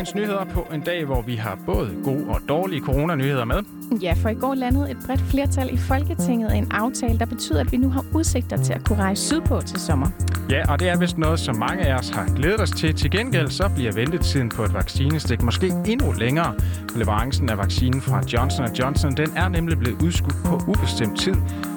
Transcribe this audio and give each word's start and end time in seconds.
dagens 0.00 0.14
nyheder 0.14 0.44
på 0.44 0.66
en 0.74 0.80
dag, 0.80 1.04
hvor 1.04 1.22
vi 1.22 1.34
har 1.34 1.58
både 1.66 1.90
gode 2.04 2.24
og 2.28 2.40
dårlige 2.48 2.80
coronanyheder 2.80 3.44
med. 3.44 3.56
Ja, 4.02 4.14
for 4.22 4.28
i 4.28 4.34
går 4.34 4.54
landede 4.54 4.90
et 4.90 4.96
bredt 5.06 5.20
flertal 5.20 5.74
i 5.74 5.76
Folketinget 5.76 6.56
en 6.56 6.68
aftale, 6.70 7.18
der 7.18 7.26
betyder, 7.26 7.60
at 7.60 7.72
vi 7.72 7.76
nu 7.76 7.90
har 7.90 8.04
udsigter 8.14 8.56
til 8.56 8.72
at 8.72 8.84
kunne 8.84 8.98
rejse 8.98 9.22
sydpå 9.22 9.60
til 9.60 9.80
sommer. 9.80 10.06
Ja, 10.50 10.72
og 10.72 10.80
det 10.80 10.88
er 10.88 10.98
vist 10.98 11.18
noget, 11.18 11.40
som 11.40 11.56
mange 11.56 11.86
af 11.86 11.94
os 11.98 12.08
har 12.08 12.26
glædet 12.36 12.60
os 12.60 12.70
til. 12.70 12.94
Til 12.94 13.10
gengæld 13.10 13.48
så 13.48 13.70
bliver 13.74 13.92
ventetiden 13.92 14.48
på 14.48 14.64
et 14.64 14.74
vaccinestik 14.74 15.42
måske 15.42 15.72
endnu 15.86 16.12
længere. 16.12 16.54
Leverancen 16.96 17.50
af 17.50 17.58
vaccinen 17.58 18.00
fra 18.00 18.22
Johnson 18.32 18.72
Johnson, 18.74 19.12
den 19.12 19.28
er 19.36 19.48
nemlig 19.48 19.78
blevet 19.78 20.02
udskudt 20.02 20.36
på 20.44 20.60
ubestemt 20.68 21.20
tid, 21.20 21.34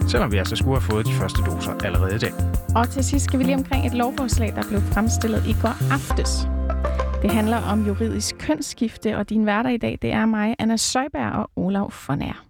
selvom 0.07 0.31
vi 0.31 0.37
altså 0.37 0.55
skulle 0.55 0.79
have 0.79 0.91
fået 0.91 1.05
de 1.05 1.11
første 1.11 1.41
doser 1.41 1.71
allerede 1.83 2.15
i 2.15 2.19
dag. 2.19 2.31
Og 2.75 2.89
til 2.89 3.03
sidst 3.03 3.25
skal 3.25 3.39
vi 3.39 3.43
lige 3.43 3.55
omkring 3.55 3.85
et 3.85 3.93
lovforslag, 3.93 4.53
der 4.55 4.63
blev 4.69 4.81
fremstillet 4.81 5.43
i 5.47 5.55
går 5.61 5.93
aftes. 5.93 6.47
Det 7.23 7.31
handler 7.31 7.57
om 7.57 7.85
juridisk 7.87 8.35
kønsskifte, 8.39 9.17
og 9.17 9.29
din 9.29 9.45
værter 9.45 9.69
i 9.69 9.77
dag, 9.77 9.97
det 10.01 10.11
er 10.11 10.25
mig, 10.25 10.55
Anna 10.59 10.77
Søjberg 10.77 11.31
og 11.31 11.49
Olav 11.55 11.91
Fornær. 11.91 12.45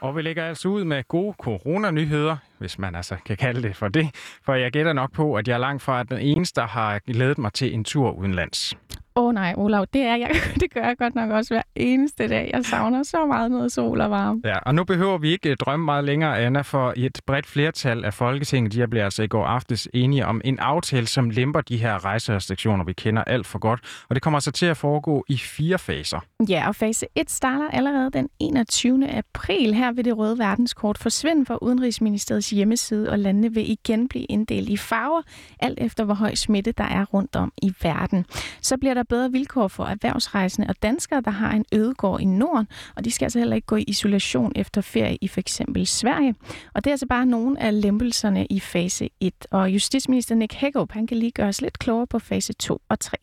Og 0.00 0.16
vi 0.16 0.22
lægger 0.22 0.44
altså 0.44 0.68
ud 0.68 0.84
med 0.84 1.08
gode 1.08 1.34
coronanyheder, 1.38 2.36
hvis 2.58 2.78
man 2.78 2.94
altså 2.94 3.16
kan 3.26 3.36
kalde 3.36 3.62
det 3.62 3.76
for 3.76 3.88
det. 3.88 4.10
For 4.44 4.54
jeg 4.54 4.72
gætter 4.72 4.92
nok 4.92 5.12
på, 5.12 5.34
at 5.34 5.48
jeg 5.48 5.54
er 5.54 5.58
langt 5.58 5.82
fra 5.82 6.02
den 6.02 6.18
eneste, 6.18 6.60
der 6.60 6.66
har 6.66 6.98
glædet 6.98 7.38
mig 7.38 7.52
til 7.52 7.74
en 7.74 7.84
tur 7.84 8.10
udenlands. 8.10 8.74
Åh 9.20 9.26
oh, 9.26 9.34
nej, 9.34 9.54
Olav, 9.56 9.86
det, 9.92 10.02
er 10.02 10.16
jeg, 10.16 10.30
det 10.60 10.74
gør 10.74 10.80
jeg 10.80 10.96
godt 10.98 11.14
nok 11.14 11.30
også 11.30 11.54
hver 11.54 11.62
eneste 11.74 12.28
dag. 12.28 12.50
Jeg 12.52 12.64
savner 12.64 13.02
så 13.02 13.26
meget 13.26 13.50
noget 13.50 13.72
sol 13.72 14.00
og 14.00 14.10
varme. 14.10 14.40
Ja, 14.44 14.58
og 14.58 14.74
nu 14.74 14.84
behøver 14.84 15.18
vi 15.18 15.32
ikke 15.32 15.54
drømme 15.54 15.84
meget 15.84 16.04
længere, 16.04 16.38
Anna, 16.38 16.60
for 16.60 16.94
et 16.96 17.20
bredt 17.26 17.46
flertal 17.46 18.04
af 18.04 18.14
Folketinget, 18.14 18.72
de 18.72 18.88
bliver 18.88 19.04
altså 19.04 19.22
i 19.22 19.26
går 19.26 19.44
aftes 19.44 19.88
enige 19.94 20.26
om 20.26 20.40
en 20.44 20.58
aftale, 20.58 21.06
som 21.06 21.30
lemper 21.30 21.60
de 21.60 21.76
her 21.76 22.04
rejserestriktioner, 22.04 22.84
vi 22.84 22.92
kender 22.92 23.24
alt 23.24 23.46
for 23.46 23.58
godt. 23.58 23.80
Og 24.08 24.14
det 24.14 24.22
kommer 24.22 24.36
altså 24.36 24.50
til 24.50 24.66
at 24.66 24.76
foregå 24.76 25.24
i 25.28 25.38
fire 25.38 25.78
faser. 25.78 26.20
Ja, 26.48 26.68
og 26.68 26.76
fase 26.76 27.06
1 27.14 27.30
starter 27.30 27.68
allerede 27.72 28.10
den 28.10 28.28
21. 28.38 29.08
april. 29.08 29.74
Her 29.74 29.92
vil 29.92 30.04
det 30.04 30.18
røde 30.18 30.38
verdenskort 30.38 30.98
forsvinde 30.98 31.46
fra 31.46 31.58
Udenrigsministeriets 31.62 32.50
hjemmeside, 32.50 33.10
og 33.10 33.18
landene 33.18 33.54
vil 33.54 33.70
igen 33.70 34.08
blive 34.08 34.24
inddelt 34.24 34.68
i 34.68 34.76
farver, 34.76 35.22
alt 35.60 35.78
efter 35.80 36.04
hvor 36.04 36.14
høj 36.14 36.34
smitte 36.34 36.72
der 36.72 36.84
er 36.84 37.04
rundt 37.04 37.36
om 37.36 37.52
i 37.62 37.72
verden. 37.82 38.26
Så 38.60 38.76
bliver 38.76 38.94
der 38.94 39.02
bedre 39.12 39.30
vilkår 39.30 39.68
for 39.68 39.84
erhvervsrejsende 39.84 40.66
og 40.70 40.76
danskere, 40.82 41.20
der 41.20 41.30
har 41.30 41.52
en 41.60 41.64
ødegård 41.74 42.20
i 42.20 42.24
Norden, 42.24 42.66
og 42.96 43.04
de 43.04 43.10
skal 43.12 43.24
altså 43.26 43.38
heller 43.38 43.56
ikke 43.56 43.66
gå 43.66 43.76
i 43.76 43.84
isolation 43.94 44.52
efter 44.56 44.80
ferie 44.94 45.16
i 45.20 45.28
for 45.28 45.40
eksempel 45.40 45.86
Sverige. 45.86 46.34
Og 46.74 46.78
det 46.80 46.86
er 46.86 46.96
altså 46.98 47.08
bare 47.08 47.26
nogle 47.26 47.62
af 47.66 47.82
lempelserne 47.82 48.46
i 48.50 48.60
fase 48.60 49.04
1. 49.20 49.46
Og 49.50 49.70
justitsminister 49.76 50.34
Nick 50.34 50.54
Hækkerup, 50.54 50.92
han 50.92 51.06
kan 51.06 51.16
lige 51.16 51.32
gøre 51.38 51.48
os 51.48 51.62
lidt 51.62 51.78
klogere 51.78 52.06
på 52.06 52.18
fase 52.18 52.52
2 52.52 52.78
og 52.88 53.00
3. 53.00 53.16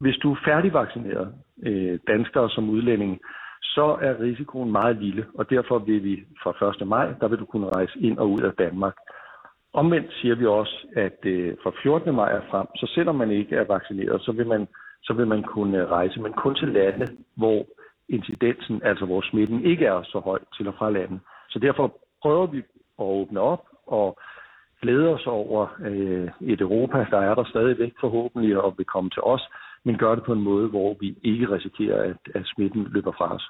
Hvis 0.00 0.16
du 0.22 0.32
er 0.32 0.40
færdigvaccineret, 0.44 1.28
øh, 1.66 1.98
danskere 2.08 2.50
som 2.50 2.70
udlænding, 2.70 3.20
så 3.62 3.98
er 4.02 4.20
risikoen 4.20 4.72
meget 4.72 4.96
lille, 4.96 5.26
og 5.38 5.50
derfor 5.50 5.78
vil 5.78 6.04
vi 6.04 6.24
fra 6.42 6.82
1. 6.82 6.88
maj, 6.88 7.06
der 7.20 7.28
vil 7.28 7.38
du 7.38 7.44
kunne 7.44 7.68
rejse 7.68 7.98
ind 7.98 8.18
og 8.18 8.30
ud 8.30 8.40
af 8.40 8.52
Danmark. 8.52 8.94
Omvendt 9.74 10.12
siger 10.12 10.34
vi 10.34 10.46
også, 10.46 10.86
at 10.96 11.18
øh, 11.24 11.54
fra 11.62 11.72
14. 11.82 12.14
maj 12.14 12.40
frem, 12.50 12.66
så 12.76 12.86
selvom 12.94 13.16
man 13.16 13.30
ikke 13.30 13.56
er 13.56 13.64
vaccineret, 13.64 14.22
så 14.22 14.32
vil 14.32 14.46
man 14.46 14.66
så 15.02 15.12
vil 15.12 15.26
man 15.26 15.42
kunne 15.42 15.78
øh, 15.78 15.90
rejse, 15.90 16.20
men 16.20 16.32
kun 16.32 16.54
til 16.54 16.68
lande, 16.68 17.16
hvor 17.36 17.66
incidensen, 18.08 18.82
altså 18.84 19.04
hvor 19.04 19.20
smitten 19.30 19.64
ikke 19.64 19.86
er 19.86 20.02
så 20.02 20.18
høj 20.18 20.38
til 20.56 20.68
og 20.68 20.74
fra 20.78 20.90
landet. 20.90 21.20
Så 21.50 21.58
derfor 21.58 21.98
prøver 22.22 22.46
vi 22.46 22.58
at 22.98 23.04
åbne 23.04 23.40
op 23.40 23.64
og 23.86 24.18
glæde 24.82 25.08
os 25.08 25.26
over 25.26 25.66
øh, 25.80 26.30
et 26.40 26.60
Europa, 26.60 27.06
der 27.10 27.18
er 27.18 27.34
der 27.34 27.44
stadigvæk 27.44 27.92
forhåbentlig 28.00 28.60
og 28.62 28.74
vil 28.76 28.86
komme 28.86 29.10
til 29.10 29.22
os, 29.22 29.42
men 29.84 29.98
gør 29.98 30.14
det 30.14 30.24
på 30.24 30.32
en 30.32 30.42
måde, 30.42 30.68
hvor 30.68 30.96
vi 31.00 31.18
ikke 31.22 31.50
risikerer, 31.50 32.02
at, 32.02 32.34
at 32.34 32.42
smitten 32.46 32.86
løber 32.90 33.12
fra 33.12 33.34
os. 33.34 33.44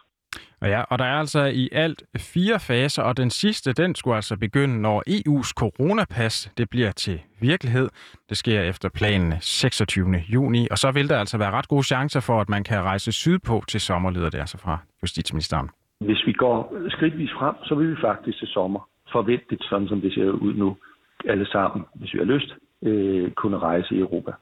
Ja, 0.63 0.83
og 0.91 0.99
der 0.99 1.05
er 1.05 1.19
altså 1.19 1.45
i 1.45 1.69
alt 1.73 2.03
fire 2.17 2.59
faser, 2.61 3.03
og 3.03 3.17
den 3.17 3.31
sidste, 3.31 3.73
den 3.73 3.95
skulle 3.95 4.17
altså 4.17 4.39
begynde, 4.39 4.83
når 4.83 5.03
EU's 5.09 5.53
coronapas, 5.61 6.53
det 6.59 6.71
bliver 6.71 6.91
til 6.91 7.21
virkelighed. 7.41 7.89
Det 8.29 8.37
sker 8.37 8.61
efter 8.61 8.89
planen 8.95 9.33
26. 9.41 10.17
juni, 10.29 10.69
og 10.71 10.79
så 10.79 10.91
vil 10.93 11.09
der 11.09 11.19
altså 11.19 11.39
være 11.39 11.51
ret 11.51 11.69
gode 11.69 11.83
chancer 11.83 12.21
for, 12.21 12.41
at 12.41 12.49
man 12.49 12.65
kan 12.65 12.83
rejse 12.83 13.13
sydpå 13.13 13.63
til 13.69 13.81
sommer, 13.81 14.11
lyder 14.11 14.31
det 14.31 14.39
altså 14.39 14.59
fra 14.59 14.79
justitsministeren. 15.03 15.69
Hvis 16.01 16.27
vi 16.27 16.33
går 16.33 16.75
skridtvis 16.89 17.31
frem, 17.39 17.55
så 17.65 17.75
vil 17.75 17.91
vi 17.91 17.97
faktisk 18.01 18.39
til 18.39 18.49
sommer 18.49 18.89
forventeligt, 19.13 19.65
sådan 19.71 19.89
som 19.89 20.01
det 20.01 20.15
ser 20.15 20.31
ud 20.31 20.55
nu, 20.55 20.77
alle 21.25 21.47
sammen, 21.47 21.85
hvis 21.95 22.15
vi 22.15 22.19
har 22.19 22.25
lyst, 22.25 22.51
øh, 22.83 23.31
kunne 23.31 23.59
rejse 23.59 23.95
i 23.95 23.99
Europa. 23.99 24.33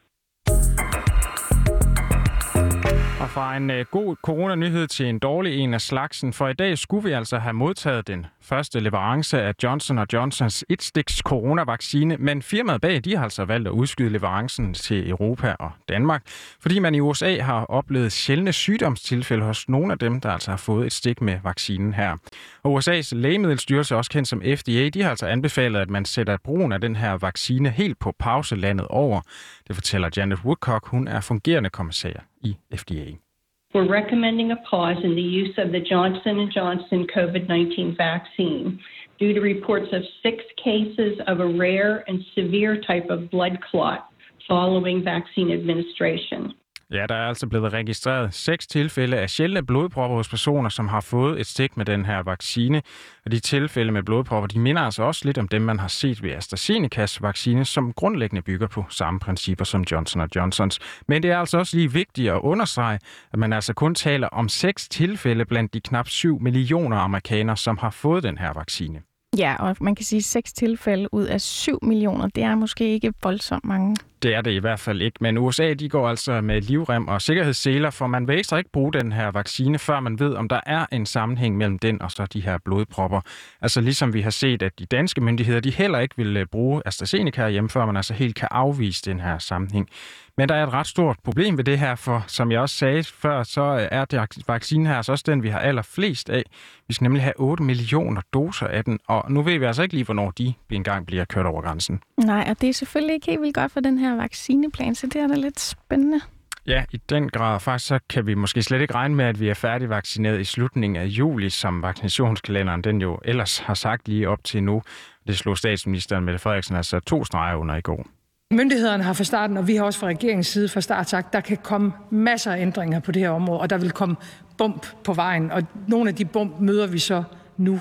Og 3.21 3.31
fra 3.31 3.57
en 3.57 3.71
øh, 3.71 3.85
god 3.91 4.17
coronanyhed 4.23 4.87
til 4.87 5.07
en 5.07 5.19
dårlig 5.19 5.59
en 5.59 5.75
af 5.75 5.81
slagsen, 5.81 6.33
for 6.33 6.49
i 6.49 6.53
dag 6.53 6.79
skulle 6.79 7.05
vi 7.05 7.13
altså 7.13 7.39
have 7.39 7.53
modtaget 7.53 8.07
den 8.09 8.27
første 8.43 8.81
leverance 8.81 9.43
af 9.43 9.55
Johnson 9.63 10.07
Johnsons 10.13 10.65
et-stiks 10.69 11.17
coronavaccine, 11.17 12.17
men 12.17 12.43
firmaet 12.43 12.81
bag 12.81 13.05
de 13.05 13.17
har 13.17 13.25
altså 13.25 13.45
valgt 13.45 13.69
at 13.69 13.73
udskyde 13.73 14.11
leverancen 14.11 14.75
til 14.75 15.11
Europa 15.11 15.57
og 15.59 15.71
Danmark, 15.89 16.23
fordi 16.61 16.79
man 16.79 16.95
i 16.95 17.01
USA 17.01 17.41
har 17.41 17.65
oplevet 17.65 18.13
sjældne 18.13 18.53
sygdomstilfælde 18.53 19.45
hos 19.45 19.69
nogle 19.69 19.93
af 19.93 19.99
dem, 19.99 20.21
der 20.21 20.31
altså 20.31 20.51
har 20.51 20.57
fået 20.57 20.87
et 20.87 20.93
stik 20.93 21.21
med 21.21 21.39
vaccinen 21.45 21.95
her. 21.95 22.17
Og 22.63 22.79
USA's 22.79 23.15
lægemiddelstyrelse, 23.15 23.97
også 23.97 24.11
kendt 24.11 24.29
som 24.29 24.43
FDA, 24.57 24.89
de 24.89 25.03
har 25.03 25.11
altså 25.11 25.27
anbefalet, 25.27 25.81
at 25.81 25.91
man 25.91 26.05
sætter 26.05 26.37
brugen 26.45 26.73
af 26.73 26.81
den 26.81 26.97
her 26.97 27.13
vaccine 27.13 27.71
helt 27.71 27.99
på 27.99 28.15
pause 28.19 28.57
landet 28.57 28.87
over. 28.89 29.21
Det 29.69 29.77
fortæller 29.77 30.11
Janet 30.17 30.39
Woodcock, 30.45 30.87
hun 30.87 31.09
er 31.09 31.21
fungerende 31.21 31.71
kommissær 31.71 32.13
i 32.41 32.57
FDA. 32.77 33.30
We're 33.73 33.89
recommending 33.89 34.51
a 34.51 34.57
pause 34.69 34.97
in 35.05 35.15
the 35.15 35.23
use 35.23 35.57
of 35.57 35.71
the 35.71 35.79
Johnson 35.79 36.51
& 36.53 36.55
Johnson 36.55 37.07
COVID-19 37.15 37.97
vaccine 37.97 38.81
due 39.21 39.33
to 39.33 39.41
reports 39.41 39.87
of 39.93 40.03
six 40.25 40.43
cases 40.63 41.21
of 41.29 41.39
a 41.39 41.47
rare 41.47 42.03
and 42.09 42.21
severe 42.35 42.81
type 42.81 43.09
of 43.11 43.31
blood 43.31 43.59
clot 43.71 44.11
following 44.49 45.05
vaccine 45.05 45.53
administration. 45.53 46.53
Ja, 46.93 47.07
der 47.09 47.15
er 47.15 47.29
altså 47.29 47.47
blevet 47.47 47.73
registreret 47.73 48.35
seks 48.35 48.67
tilfælde 48.67 49.17
af 49.17 49.31
sjældne 49.31 49.67
blodpropper 49.67 50.17
hos 50.17 50.29
personer, 50.29 50.69
som 50.69 50.89
har 50.89 51.01
fået 51.01 51.41
et 51.41 51.47
stik 51.47 51.77
med 51.77 51.85
den 51.85 52.05
her 52.05 52.23
vaccine. 52.23 52.83
Og 53.25 53.33
de 53.33 53.41
tilfælde 53.41 53.93
med 53.93 54.03
blodpropper, 54.03 54.47
de 54.47 54.59
minder 54.59 54.83
altså 54.83 55.03
også 55.03 55.23
lidt 55.25 55.39
om 55.39 55.49
dem, 55.49 55.63
man 55.63 55.79
har 55.79 55.89
set 55.89 56.23
ved 56.23 56.31
AstraZenecas 56.31 57.23
vaccine, 57.23 57.65
som 57.65 57.93
grundlæggende 57.93 58.43
bygger 58.43 58.67
på 58.67 58.85
samme 58.89 59.21
principper 59.21 59.65
som 59.65 59.85
Johnson 59.91 60.29
Johnsons. 60.37 60.79
Men 61.09 61.23
det 61.23 61.31
er 61.31 61.39
altså 61.39 61.59
også 61.59 61.77
lige 61.77 61.93
vigtigt 61.93 62.31
at 62.31 62.41
understrege, 62.41 62.99
at 63.33 63.39
man 63.39 63.53
altså 63.53 63.75
kun 63.75 63.95
taler 63.95 64.29
om 64.29 64.49
seks 64.49 64.89
tilfælde 64.89 65.45
blandt 65.45 65.75
de 65.75 65.81
knap 65.81 66.09
7 66.09 66.41
millioner 66.41 66.97
amerikanere, 66.97 67.57
som 67.57 67.79
har 67.79 67.91
fået 67.91 68.23
den 68.23 68.39
her 68.39 68.53
vaccine. 68.53 69.03
Ja, 69.39 69.57
og 69.59 69.77
man 69.81 69.95
kan 69.95 70.05
sige, 70.05 70.23
seks 70.23 70.53
tilfælde 70.53 71.15
ud 71.15 71.25
af 71.25 71.41
7 71.41 71.79
millioner, 71.83 72.29
det 72.29 72.43
er 72.43 72.55
måske 72.55 72.89
ikke 72.89 73.13
voldsomt 73.23 73.65
mange. 73.65 73.97
Det 74.23 74.35
er 74.35 74.41
det 74.41 74.51
i 74.51 74.59
hvert 74.59 74.81
fald 74.81 75.03
ikke, 75.03 75.17
men 75.21 75.39
USA 75.39 75.75
de 75.75 75.89
går 75.89 76.09
altså 76.09 76.41
med 76.41 76.61
livrem 76.61 77.09
og 77.09 77.23
sikkerhedsseler, 77.23 77.91
for 77.91 78.07
man 78.07 78.29
vil 78.29 78.39
ekstra 78.39 78.57
ikke 78.59 78.71
bruge 78.73 78.93
den 78.93 79.13
her 79.13 79.31
vaccine, 79.31 79.79
før 79.79 80.01
man 80.01 80.19
ved, 80.19 80.35
om 80.35 80.49
der 80.49 80.61
er 80.67 80.87
en 80.93 81.07
sammenhæng 81.07 81.57
mellem 81.57 81.79
den 81.79 82.03
og 82.03 82.11
så 82.11 82.27
de 82.27 82.41
her 82.41 82.59
blodpropper. 82.65 83.21
Altså 83.63 83.81
ligesom 83.81 84.15
vi 84.15 84.21
har 84.21 84.31
set, 84.31 84.63
at 84.63 84.79
de 84.79 84.87
danske 84.87 85.21
myndigheder, 85.21 85.61
de 85.61 85.71
heller 85.71 85.99
ikke 85.99 86.17
vil 86.17 86.37
øh, 86.37 86.47
bruge 86.47 86.83
AstraZeneca 86.87 87.49
hjemme, 87.49 87.71
før 87.71 87.87
man 87.87 87.97
altså 87.97 88.15
helt 88.15 88.35
kan 88.35 88.49
afvise 88.51 89.03
den 89.05 89.21
her 89.21 89.39
sammenhæng. 89.39 89.89
Men 90.37 90.49
der 90.49 90.55
er 90.55 90.67
et 90.67 90.73
ret 90.73 90.87
stort 90.87 91.17
problem 91.25 91.57
ved 91.57 91.65
det 91.65 91.79
her, 91.79 91.95
for 91.95 92.25
som 92.27 92.53
jeg 92.53 92.61
også 92.61 92.77
sagde 92.77 93.05
før, 93.05 93.43
så 93.43 93.63
øh, 93.63 93.89
er 93.91 94.05
det 94.05 94.49
vaccinen 94.49 94.87
her 94.87 94.97
altså 94.97 95.13
også 95.13 95.25
den, 95.27 95.43
vi 95.43 95.49
har 95.49 95.59
allerflest 95.59 96.31
af. 96.31 96.43
Vi 96.89 96.95
skal 96.95 97.05
nemlig 97.05 97.23
have 97.23 97.41
8 97.41 97.63
millioner 97.63 98.21
doser 98.33 98.67
af 98.67 98.85
den, 98.85 98.99
og 99.07 99.33
nu 99.33 99.43
ved 99.43 99.59
vi 99.59 99.65
altså 99.65 99.83
ikke 99.83 99.95
lige, 99.95 100.05
hvornår 100.05 100.31
de 100.31 100.55
engang 100.71 101.07
bliver 101.07 101.25
kørt 101.25 101.47
over 101.47 101.63
grænsen. 101.63 102.01
Nej, 102.17 102.47
og 102.51 102.61
det 102.61 102.69
er 102.69 102.73
selvfølgelig 102.73 103.15
ikke 103.15 103.27
helt 103.27 103.41
vildt 103.41 103.55
godt 103.55 103.73
for 103.73 103.81
den 103.81 103.99
her 103.99 104.10
vaccineplan, 104.17 104.95
så 104.95 105.07
det 105.07 105.17
er 105.17 105.27
da 105.27 105.35
lidt 105.35 105.61
spændende. 105.61 106.21
Ja, 106.67 106.85
i 106.93 107.01
den 107.09 107.29
grad. 107.29 107.61
Faktisk 107.61 107.89
så 107.89 107.99
kan 108.09 108.27
vi 108.27 108.35
måske 108.35 108.63
slet 108.63 108.81
ikke 108.81 108.95
regne 108.95 109.15
med, 109.15 109.25
at 109.25 109.41
vi 109.41 109.49
er 109.49 109.55
færdigvaccineret 109.55 110.41
i 110.41 110.45
slutningen 110.45 110.97
af 110.97 111.07
juli, 111.07 111.51
som 111.51 111.83
vaccinationskalenderen 111.83 112.83
den 112.83 113.01
jo 113.01 113.19
ellers 113.25 113.59
har 113.59 113.75
sagt 113.75 114.09
lige 114.09 114.29
op 114.29 114.45
til 114.45 114.63
nu. 114.63 114.83
Det 115.27 115.39
slog 115.39 115.59
statsministeren 115.59 116.25
Mette 116.25 116.39
Frederiksen 116.39 116.77
altså 116.77 117.01
to 117.01 117.25
streger 117.25 117.57
under 117.57 117.77
i 117.77 117.81
går. 117.81 118.07
Myndighederne 118.51 119.03
har 119.03 119.13
fra 119.13 119.25
starten, 119.25 119.57
og 119.57 119.69
vi 119.69 119.77
har 119.77 119.85
også 119.85 119.99
fra 119.99 120.07
regeringens 120.07 120.47
side 120.47 120.69
fra 120.69 120.81
start 120.81 121.09
sagt, 121.09 121.33
der 121.33 121.41
kan 121.41 121.57
komme 121.57 121.93
masser 122.11 122.53
af 122.53 122.61
ændringer 122.61 123.01
på 123.01 123.13
det 123.13 123.23
her 123.23 123.31
område, 123.31 123.61
og 123.61 123.71
der 123.71 123.79
vil 123.79 123.91
komme 123.91 124.17
bump 124.59 124.87
på 125.05 125.13
vejen, 125.13 125.51
og 125.51 125.63
nogle 125.89 126.11
af 126.11 126.17
de 126.17 126.25
bump 126.25 126.61
møder 126.61 126.87
vi 126.87 126.99
så 126.99 127.23
nu. 127.61 127.81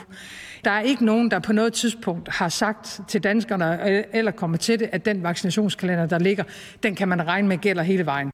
Der 0.66 0.72
er 0.72 0.82
ikke 0.82 1.06
nogen, 1.06 1.32
der 1.32 1.40
på 1.40 1.54
noget 1.54 1.74
tidspunkt 1.74 2.30
har 2.30 2.50
sagt 2.50 3.02
til 3.08 3.24
danskerne, 3.24 3.90
øh, 3.90 4.04
eller 4.14 4.32
kommer 4.32 4.58
til 4.58 4.80
det, 4.80 4.90
at 4.92 5.06
den 5.06 5.24
vaccinationskalender, 5.24 6.06
der 6.06 6.20
ligger, 6.20 6.44
den 6.84 6.96
kan 6.96 7.08
man 7.08 7.28
regne 7.28 7.48
med 7.48 7.58
gælder 7.58 7.84
hele 7.84 8.06
vejen. 8.06 8.32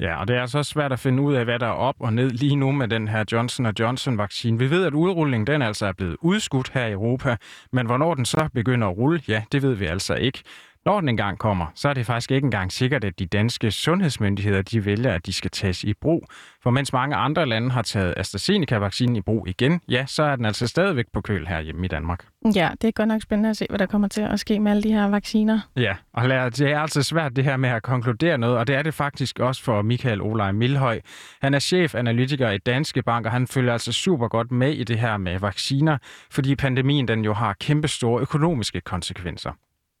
Ja, 0.00 0.20
og 0.20 0.28
det 0.28 0.36
er 0.36 0.40
altså 0.40 0.62
svært 0.62 0.92
at 0.92 0.98
finde 0.98 1.22
ud 1.22 1.34
af, 1.34 1.44
hvad 1.44 1.58
der 1.58 1.66
er 1.66 1.70
op 1.70 1.94
og 1.98 2.12
ned 2.12 2.30
lige 2.30 2.56
nu 2.56 2.72
med 2.72 2.88
den 2.88 3.08
her 3.08 3.24
Johnson 3.32 3.66
Johnson-vaccine. 3.80 4.58
Vi 4.58 4.70
ved, 4.70 4.84
at 4.84 4.94
udrulningen 4.94 5.46
den 5.46 5.62
altså 5.62 5.86
er 5.86 5.92
blevet 5.92 6.16
udskudt 6.20 6.70
her 6.74 6.86
i 6.86 6.92
Europa, 6.92 7.36
men 7.72 7.86
hvornår 7.86 8.14
den 8.14 8.24
så 8.24 8.48
begynder 8.54 8.88
at 8.88 8.96
rulle, 8.96 9.22
ja, 9.28 9.42
det 9.52 9.62
ved 9.62 9.74
vi 9.74 9.86
altså 9.86 10.14
ikke 10.14 10.42
når 10.84 11.00
den 11.00 11.08
engang 11.08 11.38
kommer, 11.38 11.66
så 11.74 11.88
er 11.88 11.94
det 11.94 12.06
faktisk 12.06 12.30
ikke 12.30 12.44
engang 12.44 12.72
sikkert, 12.72 13.04
at 13.04 13.18
de 13.18 13.26
danske 13.26 13.70
sundhedsmyndigheder 13.70 14.62
de 14.62 14.84
vælger, 14.84 15.12
at 15.12 15.26
de 15.26 15.32
skal 15.32 15.50
tages 15.50 15.84
i 15.84 15.94
brug. 15.94 16.24
For 16.62 16.70
mens 16.70 16.92
mange 16.92 17.16
andre 17.16 17.46
lande 17.46 17.70
har 17.70 17.82
taget 17.82 18.14
AstraZeneca-vaccinen 18.16 19.16
i 19.16 19.20
brug 19.20 19.48
igen, 19.48 19.80
ja, 19.88 20.06
så 20.06 20.22
er 20.22 20.36
den 20.36 20.44
altså 20.44 20.66
stadigvæk 20.66 21.04
på 21.12 21.20
køl 21.20 21.46
her 21.46 21.60
hjemme 21.60 21.84
i 21.84 21.88
Danmark. 21.88 22.24
Ja, 22.54 22.70
det 22.82 22.88
er 22.88 22.92
godt 22.92 23.08
nok 23.08 23.22
spændende 23.22 23.50
at 23.50 23.56
se, 23.56 23.66
hvad 23.68 23.78
der 23.78 23.86
kommer 23.86 24.08
til 24.08 24.20
at 24.20 24.40
ske 24.40 24.60
med 24.60 24.70
alle 24.70 24.82
de 24.82 24.92
her 24.92 25.08
vacciner. 25.08 25.60
Ja, 25.76 25.96
og 26.12 26.28
det 26.28 26.60
er 26.60 26.80
altså 26.80 27.02
svært 27.02 27.36
det 27.36 27.44
her 27.44 27.56
med 27.56 27.70
at 27.70 27.82
konkludere 27.82 28.38
noget, 28.38 28.58
og 28.58 28.66
det 28.66 28.76
er 28.76 28.82
det 28.82 28.94
faktisk 28.94 29.38
også 29.38 29.62
for 29.62 29.82
Michael 29.82 30.22
Olaj 30.22 30.52
Milhøj. 30.52 31.00
Han 31.42 31.54
er 31.54 31.58
chefanalytiker 31.58 32.50
i 32.50 32.58
Danske 32.58 33.02
Bank, 33.02 33.26
og 33.26 33.32
han 33.32 33.46
følger 33.46 33.72
altså 33.72 33.92
super 33.92 34.28
godt 34.28 34.50
med 34.50 34.72
i 34.72 34.84
det 34.84 34.98
her 34.98 35.16
med 35.16 35.38
vacciner, 35.38 35.98
fordi 36.30 36.56
pandemien 36.56 37.08
den 37.08 37.24
jo 37.24 37.32
har 37.32 37.56
kæmpe 37.60 37.88
store 37.88 38.20
økonomiske 38.22 38.80
konsekvenser. 38.80 39.50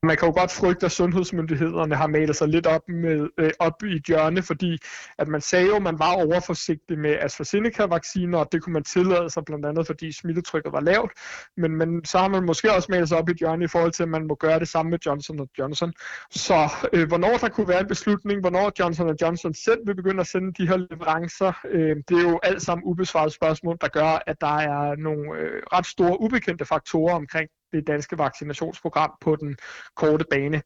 Man 0.02 0.16
kan 0.16 0.28
jo 0.28 0.34
godt 0.34 0.50
frygte, 0.50 0.86
at 0.86 0.92
sundhedsmyndighederne 0.92 1.94
har 1.94 2.06
malet 2.06 2.36
sig 2.36 2.48
lidt 2.48 2.66
op, 2.66 2.88
med, 2.88 3.28
øh, 3.38 3.50
op 3.58 3.82
i 3.82 4.02
hjørne, 4.06 4.42
fordi 4.42 4.78
at 5.18 5.28
man 5.28 5.40
sagde 5.40 5.66
jo, 5.66 5.76
at 5.76 5.82
man 5.82 5.98
var 5.98 6.12
overforsigtig 6.12 6.98
med 6.98 7.16
AstraZeneca-vacciner, 7.20 8.38
og 8.38 8.52
det 8.52 8.62
kunne 8.62 8.72
man 8.72 8.84
tillade 8.84 9.30
sig 9.30 9.44
blandt 9.44 9.66
andet, 9.66 9.86
fordi 9.86 10.12
smittetrykket 10.12 10.72
var 10.72 10.80
lavt. 10.80 11.12
Men, 11.56 11.76
men 11.76 12.04
så 12.04 12.18
har 12.18 12.28
man 12.28 12.44
måske 12.44 12.72
også 12.72 12.88
malet 12.90 13.08
sig 13.08 13.18
op 13.18 13.28
i 13.28 13.32
hjørne 13.40 13.64
i 13.64 13.68
forhold 13.68 13.92
til, 13.92 14.02
at 14.02 14.08
man 14.08 14.26
må 14.26 14.34
gøre 14.34 14.58
det 14.58 14.68
samme 14.68 14.90
med 14.90 14.98
Johnson 15.06 15.48
Johnson. 15.58 15.92
Så 16.30 16.70
øh, 16.92 17.08
hvornår 17.08 17.36
der 17.40 17.48
kunne 17.48 17.68
være 17.68 17.80
en 17.80 17.88
beslutning, 17.88 18.40
hvornår 18.40 18.72
Johnson 18.78 19.16
Johnson 19.22 19.54
selv 19.54 19.86
vil 19.86 19.94
begynde 19.96 20.20
at 20.20 20.26
sende 20.26 20.52
de 20.52 20.68
her 20.68 20.76
leverancer, 20.76 21.52
øh, 21.70 21.96
det 22.08 22.16
er 22.18 22.30
jo 22.30 22.40
alt 22.42 22.62
sammen 22.62 22.84
ubesvaret 22.86 23.32
spørgsmål, 23.32 23.76
der 23.80 23.88
gør, 23.88 24.22
at 24.26 24.40
der 24.40 24.56
er 24.56 24.96
nogle 24.96 25.38
øh, 25.38 25.62
ret 25.72 25.86
store 25.86 26.20
ubekendte 26.20 26.64
faktorer 26.64 27.14
omkring 27.14 27.50
det 27.72 27.86
danske 27.86 28.18
vaccinationsprogram 28.18 29.12
på 29.20 29.36
den 29.36 29.56
korte 29.96 30.24
bane. 30.30 30.62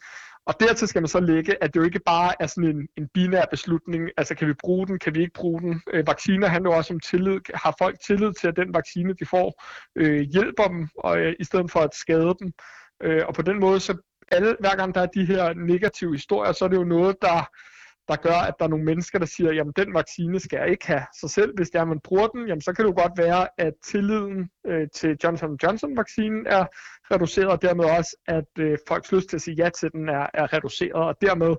Og 0.46 0.54
dertil 0.60 0.88
skal 0.88 1.02
man 1.02 1.08
så 1.08 1.20
lægge, 1.20 1.64
at 1.64 1.74
det 1.74 1.80
jo 1.80 1.84
ikke 1.84 2.00
bare 2.06 2.32
er 2.40 2.46
sådan 2.46 2.70
en, 2.76 2.88
en 2.96 3.08
binær 3.14 3.44
beslutning, 3.50 4.10
altså 4.16 4.34
kan 4.34 4.48
vi 4.48 4.52
bruge 4.52 4.86
den, 4.86 4.98
kan 4.98 5.14
vi 5.14 5.20
ikke 5.20 5.32
bruge 5.34 5.60
den. 5.60 5.82
Øh, 5.92 6.06
vacciner 6.06 6.48
handler 6.48 6.70
jo 6.70 6.76
også 6.76 6.94
om 6.94 7.00
tillid. 7.00 7.40
Har 7.54 7.74
folk 7.78 7.96
tillid 8.06 8.32
til, 8.40 8.48
at 8.48 8.56
den 8.56 8.74
vaccine, 8.74 9.14
de 9.14 9.26
får, 9.26 9.62
øh, 9.96 10.20
hjælper 10.20 10.64
dem, 10.64 10.88
og, 10.98 11.18
øh, 11.18 11.34
i 11.40 11.44
stedet 11.44 11.70
for 11.70 11.80
at 11.80 11.94
skade 11.94 12.34
dem. 12.40 12.52
Øh, 13.02 13.22
og 13.28 13.34
på 13.34 13.42
den 13.42 13.60
måde, 13.60 13.80
så 13.80 13.96
alle, 14.32 14.56
hver 14.60 14.76
gang 14.76 14.94
der 14.94 15.00
er 15.00 15.06
de 15.06 15.24
her 15.24 15.54
negative 15.54 16.12
historier, 16.12 16.52
så 16.52 16.64
er 16.64 16.68
det 16.68 16.76
jo 16.76 16.84
noget, 16.84 17.16
der 17.22 17.48
der 18.08 18.16
gør, 18.16 18.38
at 18.48 18.54
der 18.58 18.64
er 18.64 18.68
nogle 18.68 18.84
mennesker, 18.84 19.18
der 19.18 19.26
siger, 19.26 19.52
jamen 19.52 19.72
den 19.76 19.94
vaccine 19.94 20.40
skal 20.40 20.56
jeg 20.56 20.70
ikke 20.70 20.86
have. 20.86 21.06
Så 21.20 21.28
selv 21.28 21.52
hvis 21.56 21.70
det 21.70 21.78
er, 21.78 21.84
man 21.84 22.00
bruger 22.00 22.26
den, 22.26 22.48
jamen 22.48 22.60
så 22.60 22.72
kan 22.72 22.84
det 22.84 22.90
jo 22.90 23.02
godt 23.02 23.18
være, 23.18 23.48
at 23.58 23.72
tilliden 23.84 24.50
øh, 24.66 24.86
til 24.94 25.16
Johnson 25.24 25.58
Johnson-vaccinen 25.62 26.46
er 26.46 26.64
reduceret, 27.10 27.48
og 27.48 27.62
dermed 27.62 27.84
også, 27.84 28.16
at 28.28 28.50
øh, 28.58 28.78
folks 28.88 29.12
lyst 29.12 29.28
til 29.28 29.36
at 29.36 29.42
sige 29.42 29.54
ja 29.54 29.68
til 29.68 29.92
den 29.92 30.08
er, 30.08 30.26
er 30.34 30.52
reduceret. 30.52 30.92
Og 30.92 31.16
dermed, 31.20 31.56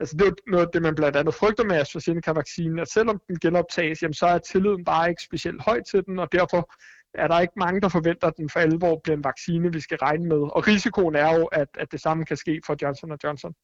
altså 0.00 0.16
det 0.16 0.22
er 0.22 0.26
jo 0.26 0.34
noget 0.46 0.66
af 0.66 0.72
det, 0.72 0.82
man 0.82 0.94
blandt 0.94 1.16
andet 1.16 1.34
frygter 1.34 1.64
med 1.64 1.76
AstraZeneca-vaccinen, 1.76 2.78
at 2.78 2.88
selvom 2.88 3.20
den 3.28 3.38
genoptages, 3.38 4.02
jamen 4.02 4.14
så 4.14 4.26
er 4.26 4.38
tilliden 4.38 4.84
bare 4.84 5.08
ikke 5.08 5.22
specielt 5.22 5.62
høj 5.62 5.80
til 5.90 6.04
den, 6.06 6.18
og 6.18 6.28
derfor 6.32 6.72
er 7.14 7.28
der 7.28 7.40
ikke 7.40 7.52
mange, 7.56 7.80
der 7.80 7.88
forventer, 7.88 8.26
at 8.28 8.36
den 8.36 8.50
for 8.50 8.60
alvor 8.60 9.00
bliver 9.04 9.16
en 9.16 9.24
vaccine, 9.24 9.72
vi 9.72 9.80
skal 9.80 9.98
regne 9.98 10.26
med. 10.26 10.42
Og 10.56 10.66
risikoen 10.66 11.14
er 11.14 11.38
jo, 11.38 11.44
at, 11.44 11.68
at 11.74 11.92
det 11.92 12.00
samme 12.00 12.24
kan 12.24 12.36
ske 12.36 12.60
for 12.66 12.76
Johnson 12.82 13.18
Johnson. 13.24 13.54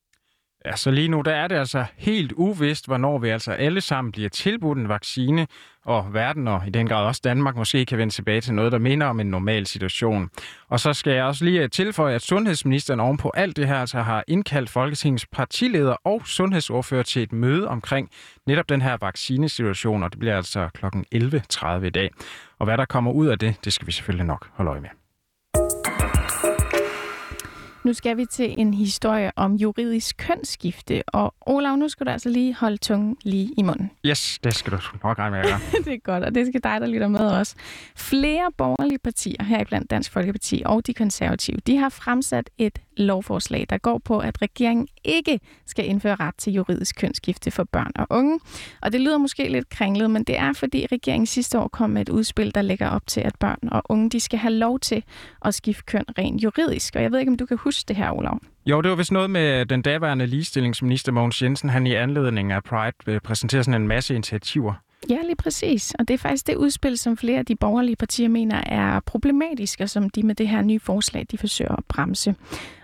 Altså 0.64 0.82
så 0.82 0.90
lige 0.90 1.08
nu 1.08 1.20
der 1.20 1.32
er 1.32 1.48
det 1.48 1.56
altså 1.56 1.84
helt 1.96 2.32
uvist, 2.32 2.86
hvornår 2.86 3.18
vi 3.18 3.28
altså 3.28 3.52
alle 3.52 3.80
sammen 3.80 4.12
bliver 4.12 4.28
tilbudt 4.28 4.78
en 4.78 4.88
vaccine, 4.88 5.46
og 5.84 6.14
verden 6.14 6.48
og 6.48 6.62
i 6.66 6.70
den 6.70 6.88
grad 6.88 7.04
også 7.06 7.20
Danmark 7.24 7.56
måske 7.56 7.86
kan 7.86 7.98
vende 7.98 8.14
tilbage 8.14 8.40
til 8.40 8.54
noget, 8.54 8.72
der 8.72 8.78
minder 8.78 9.06
om 9.06 9.20
en 9.20 9.26
normal 9.26 9.66
situation. 9.66 10.30
Og 10.68 10.80
så 10.80 10.92
skal 10.92 11.12
jeg 11.12 11.24
også 11.24 11.44
lige 11.44 11.68
tilføje, 11.68 12.14
at 12.14 12.22
sundhedsministeren 12.22 13.00
ovenpå 13.00 13.30
alt 13.34 13.56
det 13.56 13.66
her 13.66 13.76
altså 13.76 14.02
har 14.02 14.24
indkaldt 14.28 14.70
Folketingets 14.70 15.26
partileder 15.26 15.96
og 16.04 16.22
sundhedsordfører 16.24 17.02
til 17.02 17.22
et 17.22 17.32
møde 17.32 17.68
omkring 17.68 18.10
netop 18.46 18.68
den 18.68 18.82
her 18.82 18.96
vaccinesituation, 19.00 20.02
og 20.02 20.10
det 20.10 20.18
bliver 20.18 20.36
altså 20.36 20.68
kl. 20.74 20.86
11.30 21.14 21.84
i 21.84 21.90
dag. 21.90 22.10
Og 22.58 22.64
hvad 22.64 22.78
der 22.78 22.84
kommer 22.84 23.12
ud 23.12 23.26
af 23.26 23.38
det, 23.38 23.56
det 23.64 23.72
skal 23.72 23.86
vi 23.86 23.92
selvfølgelig 23.92 24.26
nok 24.26 24.48
holde 24.52 24.70
øje 24.70 24.80
med. 24.80 24.99
Nu 27.84 27.92
skal 27.92 28.16
vi 28.16 28.24
til 28.24 28.54
en 28.58 28.74
historie 28.74 29.30
om 29.36 29.54
juridisk 29.54 30.16
kønsskifte. 30.16 31.02
Og 31.06 31.34
Olav, 31.40 31.76
nu 31.76 31.88
skal 31.88 32.06
du 32.06 32.10
altså 32.10 32.28
lige 32.28 32.54
holde 32.54 32.76
tungen 32.76 33.16
lige 33.22 33.54
i 33.58 33.62
munden. 33.62 33.90
Yes, 34.06 34.38
det 34.44 34.54
skal 34.54 34.72
du 34.72 34.78
nok 35.04 35.18
regne 35.18 35.30
med 35.30 35.38
at 35.38 35.46
gøre. 35.46 35.82
det 35.84 35.92
er 35.94 35.98
godt, 35.98 36.24
og 36.24 36.34
det 36.34 36.46
skal 36.46 36.62
dig, 36.62 36.80
der 36.80 36.86
lytter 36.86 37.08
med 37.08 37.20
også. 37.20 37.54
Flere 37.96 38.52
borgerlige 38.58 38.98
partier, 38.98 39.44
heriblandt 39.44 39.90
Dansk 39.90 40.12
Folkeparti 40.12 40.62
og 40.66 40.86
de 40.86 40.94
konservative, 40.94 41.56
de 41.66 41.76
har 41.76 41.88
fremsat 41.88 42.50
et 42.58 42.78
lovforslag, 43.02 43.66
der 43.70 43.78
går 43.78 43.98
på, 43.98 44.18
at 44.18 44.42
regeringen 44.42 44.88
ikke 45.04 45.40
skal 45.66 45.86
indføre 45.86 46.14
ret 46.14 46.34
til 46.38 46.52
juridisk 46.52 46.96
kønsskifte 46.96 47.50
for 47.50 47.64
børn 47.64 47.92
og 47.94 48.06
unge. 48.10 48.40
Og 48.82 48.92
det 48.92 49.00
lyder 49.00 49.18
måske 49.18 49.48
lidt 49.48 49.68
kringlet, 49.68 50.10
men 50.10 50.24
det 50.24 50.38
er, 50.38 50.52
fordi 50.52 50.86
regeringen 50.92 51.26
sidste 51.26 51.58
år 51.58 51.68
kom 51.68 51.90
med 51.90 52.02
et 52.02 52.08
udspil, 52.08 52.54
der 52.54 52.62
lægger 52.62 52.88
op 52.88 53.06
til, 53.06 53.20
at 53.20 53.34
børn 53.40 53.68
og 53.72 53.82
unge 53.88 54.10
de 54.10 54.20
skal 54.20 54.38
have 54.38 54.54
lov 54.54 54.78
til 54.78 55.04
at 55.44 55.54
skifte 55.54 55.82
køn 55.86 56.04
rent 56.18 56.42
juridisk. 56.42 56.96
Og 56.96 57.02
jeg 57.02 57.12
ved 57.12 57.18
ikke, 57.18 57.30
om 57.30 57.36
du 57.36 57.46
kan 57.46 57.56
huske 57.56 57.88
det 57.88 57.96
her, 57.96 58.10
Olav? 58.10 58.40
Jo, 58.66 58.80
det 58.80 58.90
var 58.90 58.96
vist 58.96 59.12
noget 59.12 59.30
med 59.30 59.66
den 59.66 59.82
daværende 59.82 60.26
ligestillingsminister 60.26 61.12
Mogens 61.12 61.42
Jensen. 61.42 61.68
Han 61.68 61.86
i 61.86 61.94
anledning 61.94 62.52
af 62.52 62.64
Pride 62.64 62.96
øh, 63.06 63.20
præsenterede 63.20 63.64
sådan 63.64 63.82
en 63.82 63.88
masse 63.88 64.14
initiativer. 64.14 64.74
Ja, 65.10 65.18
lige 65.22 65.36
præcis. 65.36 65.94
Og 65.98 66.08
det 66.08 66.14
er 66.14 66.18
faktisk 66.18 66.46
det 66.46 66.56
udspil, 66.56 66.98
som 66.98 67.16
flere 67.16 67.38
af 67.38 67.46
de 67.46 67.56
borgerlige 67.56 67.96
partier 67.96 68.28
mener 68.28 68.62
er 68.66 69.00
problematisk, 69.00 69.80
og 69.80 69.90
som 69.90 70.10
de 70.10 70.22
med 70.22 70.34
det 70.34 70.48
her 70.48 70.62
nye 70.62 70.80
forslag, 70.80 71.26
de 71.30 71.38
forsøger 71.38 71.76
at 71.76 71.84
bremse. 71.84 72.34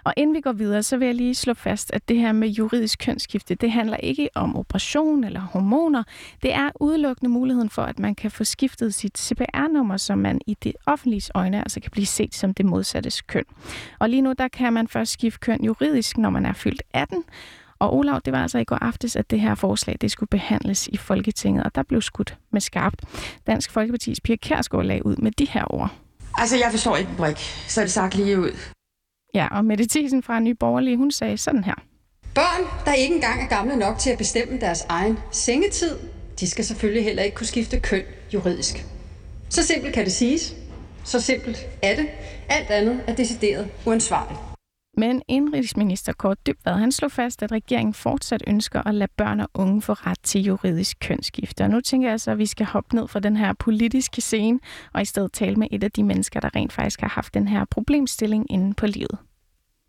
Og 0.05 0.13
inden 0.17 0.37
vi 0.37 0.41
går 0.41 0.53
videre, 0.53 0.83
så 0.83 0.97
vil 0.97 1.07
jeg 1.07 1.15
lige 1.15 1.35
slå 1.35 1.55
fast, 1.55 1.91
at 1.93 2.09
det 2.09 2.19
her 2.19 2.33
med 2.33 2.49
juridisk 2.49 2.99
kønsskifte, 2.99 3.55
det 3.55 3.71
handler 3.71 3.97
ikke 3.97 4.29
om 4.35 4.57
operation 4.57 5.25
eller 5.25 5.41
hormoner. 5.41 6.03
Det 6.43 6.55
er 6.55 6.71
udelukkende 6.81 7.31
muligheden 7.31 7.71
for, 7.71 7.83
at 7.83 7.99
man 7.99 8.15
kan 8.15 8.31
få 8.31 8.45
skiftet 8.45 8.95
sit 8.95 9.19
CPR-nummer, 9.19 9.97
så 9.97 10.17
man 10.17 10.41
i 10.47 10.57
det 10.65 10.73
offentlige 10.87 11.31
øjne 11.35 11.59
altså 11.59 11.81
kan 11.81 11.91
blive 11.91 12.07
set 12.07 12.35
som 12.35 12.55
det 12.55 12.67
modsatte 12.67 13.11
køn. 13.27 13.45
Og 13.99 14.11
lige 14.11 14.23
nu, 14.23 14.33
der 14.39 14.49
kan 14.49 14.73
man 14.73 14.89
først 14.89 15.13
skifte 15.13 15.41
køn 15.41 15.65
juridisk, 15.65 16.19
når 16.19 16.31
man 16.31 16.47
er 16.47 16.53
fyldt 16.53 16.83
18, 16.93 17.25
og 17.79 17.95
Olav, 17.95 18.21
det 18.25 18.33
var 18.33 18.43
altså 18.43 18.59
i 18.59 18.65
går 18.65 18.77
aftes, 18.77 19.17
at 19.17 19.31
det 19.31 19.41
her 19.41 19.55
forslag 19.55 19.97
det 20.01 20.11
skulle 20.11 20.29
behandles 20.29 20.87
i 20.87 20.97
Folketinget, 20.97 21.65
og 21.65 21.75
der 21.75 21.83
blev 21.83 22.03
skudt 22.03 22.39
med 22.53 22.61
skarpt. 22.61 23.03
Dansk 23.47 23.77
Folkeparti's 23.77 24.17
Pia 24.25 24.37
Kærsgaard 24.37 24.85
lag 24.85 25.07
ud 25.07 25.17
med 25.17 25.33
de 25.33 25.47
her 25.51 25.75
ord. 25.75 25.91
Altså, 26.35 26.57
jeg 26.57 26.69
forstår 26.71 26.97
ikke 26.97 27.11
brik, 27.17 27.39
så 27.69 27.81
er 27.81 27.85
det 27.85 27.93
sagt 27.93 28.15
lige 28.15 28.41
ud. 28.41 28.51
Ja, 29.35 29.49
og 29.51 29.65
Mette 29.65 29.87
Thiesen 29.91 30.23
fra 30.23 30.41
Nye 30.41 30.55
Borgerlige, 30.55 30.97
hun 30.97 31.11
sagde 31.11 31.37
sådan 31.37 31.65
her. 31.65 31.75
Børn, 32.35 32.85
der 32.85 32.93
ikke 32.93 33.15
engang 33.15 33.43
er 33.43 33.49
gamle 33.49 33.77
nok 33.77 33.99
til 33.99 34.11
at 34.11 34.19
bestemme 34.19 34.61
deres 34.61 34.83
egen 34.89 35.19
sengetid, 35.31 35.97
de 36.41 36.51
skal 36.51 36.65
selvfølgelig 36.65 37.05
heller 37.05 37.23
ikke 37.23 37.37
kunne 37.37 37.47
skifte 37.47 37.81
køn 37.81 38.03
juridisk. 38.35 38.87
Så 39.49 39.63
simpelt 39.63 39.95
kan 39.95 40.05
det 40.05 40.13
siges. 40.13 40.55
Så 41.05 41.21
simpelt 41.21 41.59
er 41.83 41.97
det. 41.97 42.07
Alt 42.49 42.71
andet 42.71 43.01
er 43.07 43.15
decideret 43.15 43.69
uansvarligt. 43.87 44.56
Men 44.99 45.23
indrigsminister 45.29 46.13
Kort 46.13 46.47
Dybvad, 46.47 46.73
han 46.73 46.93
slog 46.93 47.13
fast, 47.13 47.43
at 47.43 47.53
regeringen 47.53 47.95
fortsat 47.95 48.43
ønsker 48.47 48.89
at 48.89 48.95
lade 48.95 49.11
børn 49.17 49.41
og 49.41 49.49
unge 49.55 49.83
få 49.83 49.93
ret 49.93 50.19
til 50.23 50.45
juridisk 50.45 50.97
kønsskifte. 51.01 51.63
Og 51.65 51.71
nu 51.71 51.81
tænker 51.81 52.09
jeg 52.11 52.21
så, 52.21 52.31
at 52.31 52.39
vi 52.39 52.47
skal 52.47 52.67
hoppe 52.67 52.95
ned 52.95 53.09
fra 53.09 53.21
den 53.21 53.37
her 53.37 53.53
politiske 53.53 54.21
scene, 54.21 54.61
og 54.95 55.03
i 55.03 55.05
stedet 55.05 55.33
tale 55.33 55.57
med 55.57 55.69
et 55.71 55.85
af 55.85 55.91
de 55.91 56.03
mennesker, 56.03 56.41
der 56.41 56.57
rent 56.57 56.73
faktisk 56.73 57.01
har 57.01 57.09
haft 57.09 57.35
den 57.35 57.49
her 57.49 57.65
problemstilling 57.71 58.47
inde 58.51 58.75
på 58.75 58.87
livet. 58.87 59.19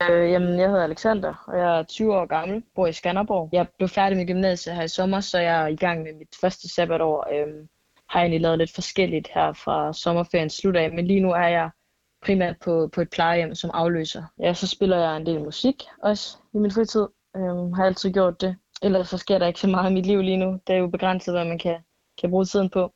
Øh, 0.09 0.31
jamen, 0.31 0.59
jeg 0.59 0.69
hedder 0.69 0.83
Alexander, 0.83 1.43
og 1.47 1.57
jeg 1.57 1.79
er 1.79 1.83
20 1.83 2.15
år 2.15 2.25
gammel, 2.25 2.63
bor 2.75 2.87
i 2.87 2.93
Skanderborg. 2.93 3.49
Jeg 3.51 3.67
blev 3.77 3.89
færdig 3.89 4.17
med 4.17 4.27
gymnasiet 4.27 4.75
her 4.75 4.83
i 4.83 4.87
sommer, 4.87 5.19
så 5.19 5.39
jeg 5.39 5.63
er 5.63 5.67
i 5.67 5.75
gang 5.75 6.03
med 6.03 6.13
mit 6.13 6.35
første 6.41 6.73
sabbatår. 6.73 7.27
Øh, 7.33 7.67
har 8.09 8.19
egentlig 8.19 8.41
lavet 8.41 8.57
lidt 8.57 8.75
forskelligt 8.75 9.27
her 9.33 9.53
fra 9.53 9.93
sommerferien 9.93 10.49
slut 10.49 10.75
af, 10.75 10.91
men 10.91 11.07
lige 11.07 11.19
nu 11.19 11.31
er 11.31 11.47
jeg 11.47 11.69
primært 12.25 12.55
på, 12.59 12.89
på 12.93 13.01
et 13.01 13.09
plejehjem 13.09 13.55
som 13.55 13.71
afløser. 13.73 14.23
Ja, 14.39 14.53
så 14.53 14.67
spiller 14.67 14.97
jeg 14.97 15.17
en 15.17 15.25
del 15.25 15.39
musik 15.39 15.83
også 16.03 16.37
i 16.53 16.57
min 16.57 16.71
fritid. 16.71 17.07
Øhm, 17.35 17.73
har 17.73 17.85
altid 17.85 18.11
gjort 18.11 18.41
det. 18.41 18.55
Ellers 18.81 19.09
så 19.09 19.17
sker 19.17 19.37
der 19.37 19.47
ikke 19.47 19.59
så 19.59 19.67
meget 19.67 19.91
i 19.91 19.93
mit 19.93 20.05
liv 20.05 20.21
lige 20.21 20.37
nu. 20.37 20.59
Det 20.67 20.75
er 20.75 20.79
jo 20.79 20.87
begrænset, 20.87 21.33
hvad 21.33 21.45
man 21.45 21.59
kan, 21.59 21.77
kan 22.21 22.29
bruge 22.29 22.45
tiden 22.45 22.69
på. 22.69 22.91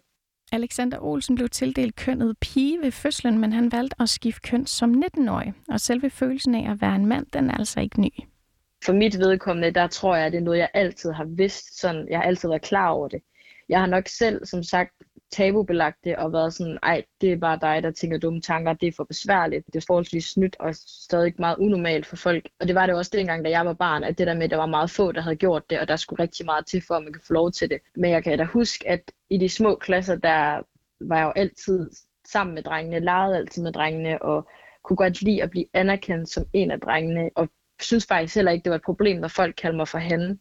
Alexander 0.51 0.99
Olsen 0.99 1.35
blev 1.35 1.49
tildelt 1.49 1.95
kønnet 1.95 2.37
pige 2.41 2.81
ved 2.81 2.91
fødslen, 2.91 3.37
men 3.39 3.53
han 3.53 3.71
valgte 3.71 3.95
at 3.99 4.09
skifte 4.09 4.41
køn 4.49 4.65
som 4.65 5.03
19-årig. 5.05 5.53
Og 5.69 5.79
selve 5.79 6.09
følelsen 6.09 6.55
af 6.55 6.71
at 6.71 6.81
være 6.81 6.95
en 6.95 7.05
mand, 7.05 7.25
den 7.33 7.49
er 7.49 7.57
altså 7.57 7.79
ikke 7.79 8.01
ny. 8.01 8.09
For 8.85 8.93
mit 8.93 9.19
vedkommende, 9.19 9.71
der 9.71 9.87
tror 9.87 10.15
jeg, 10.15 10.25
at 10.25 10.31
det 10.31 10.37
er 10.37 10.43
noget, 10.43 10.59
jeg 10.59 10.69
altid 10.73 11.11
har 11.11 11.25
vidst. 11.25 11.79
Sådan, 11.79 12.07
jeg 12.09 12.19
har 12.19 12.23
altid 12.23 12.49
været 12.49 12.61
klar 12.61 12.89
over 12.89 13.07
det. 13.07 13.21
Jeg 13.69 13.79
har 13.79 13.87
nok 13.87 14.07
selv, 14.07 14.45
som 14.45 14.63
sagt, 14.63 14.93
tabubelagt 15.31 15.97
det 16.03 16.15
og 16.15 16.33
været 16.33 16.53
sådan, 16.53 16.79
ej, 16.83 17.03
det 17.21 17.31
er 17.31 17.38
bare 17.38 17.59
dig, 17.61 17.83
der 17.83 17.91
tænker 17.91 18.17
dumme 18.17 18.41
tanker, 18.41 18.73
det 18.73 18.88
er 18.88 18.91
for 18.97 19.03
besværligt, 19.03 19.65
det 19.67 19.75
er 19.75 19.85
forholdsvis 19.88 20.25
snydt 20.25 20.55
og 20.59 20.75
stadig 20.75 21.33
meget 21.39 21.57
unormalt 21.57 22.05
for 22.05 22.15
folk. 22.15 22.50
Og 22.59 22.67
det 22.67 22.75
var 22.75 22.85
det 22.85 22.95
også 22.95 23.11
dengang, 23.13 23.45
da 23.45 23.50
jeg 23.50 23.65
var 23.65 23.73
barn, 23.73 24.03
at 24.03 24.17
det 24.17 24.27
der 24.27 24.33
med, 24.33 24.43
at 24.43 24.50
der 24.50 24.57
var 24.57 24.65
meget 24.65 24.91
få, 24.91 25.11
der 25.11 25.21
havde 25.21 25.35
gjort 25.35 25.69
det, 25.69 25.79
og 25.79 25.88
der 25.88 25.95
skulle 25.95 26.23
rigtig 26.23 26.45
meget 26.45 26.65
til, 26.65 26.83
for 26.88 26.95
at 26.95 27.03
man 27.03 27.13
kan 27.13 27.21
få 27.27 27.33
lov 27.33 27.51
til 27.51 27.69
det. 27.69 27.79
Men 27.95 28.11
jeg 28.11 28.23
kan 28.23 28.38
da 28.38 28.43
huske, 28.43 28.89
at 28.89 29.11
i 29.29 29.38
de 29.38 29.50
små 29.50 29.75
klasser, 29.75 30.15
der 30.15 30.61
var 31.01 31.17
jeg 31.17 31.25
jo 31.25 31.31
altid 31.35 31.89
sammen 32.27 32.55
med 32.55 32.63
drengene, 32.63 33.00
legede 33.00 33.38
altid 33.38 33.63
med 33.63 33.71
drengene, 33.71 34.21
og 34.21 34.50
kunne 34.83 34.97
godt 34.97 35.21
lide 35.21 35.43
at 35.43 35.50
blive 35.50 35.65
anerkendt 35.73 36.29
som 36.29 36.45
en 36.53 36.71
af 36.71 36.79
drengene, 36.79 37.29
og 37.35 37.50
synes 37.81 38.05
faktisk 38.05 38.35
heller 38.35 38.51
ikke, 38.51 38.63
det 38.63 38.69
var 38.69 38.75
et 38.75 38.85
problem, 38.85 39.17
når 39.17 39.27
folk 39.27 39.55
kaldte 39.55 39.77
mig 39.77 39.88
for 39.88 39.97
hende. 39.97 40.38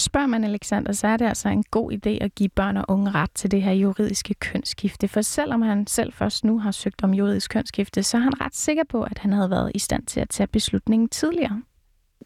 Spørger 0.00 0.26
man 0.26 0.44
Alexander, 0.44 0.92
så 0.92 1.06
er 1.06 1.16
det 1.16 1.26
altså 1.26 1.48
en 1.48 1.64
god 1.70 1.92
idé 1.92 2.24
at 2.24 2.34
give 2.34 2.48
børn 2.48 2.76
og 2.76 2.84
unge 2.88 3.10
ret 3.10 3.30
til 3.34 3.50
det 3.50 3.62
her 3.62 3.72
juridiske 3.72 4.34
kønsskifte. 4.34 5.08
For 5.08 5.20
selvom 5.20 5.62
han 5.62 5.86
selv 5.86 6.12
først 6.12 6.44
nu 6.44 6.58
har 6.58 6.70
søgt 6.70 7.04
om 7.04 7.14
juridisk 7.14 7.50
kønsskifte, 7.50 8.02
så 8.02 8.16
er 8.16 8.20
han 8.20 8.40
ret 8.40 8.54
sikker 8.54 8.84
på, 8.88 9.02
at 9.02 9.18
han 9.18 9.32
havde 9.32 9.50
været 9.50 9.72
i 9.74 9.78
stand 9.78 10.06
til 10.06 10.20
at 10.20 10.28
tage 10.28 10.46
beslutningen 10.46 11.08
tidligere. 11.08 11.62